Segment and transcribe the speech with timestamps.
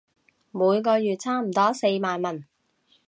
[0.49, 2.43] 每個月差唔多四萬文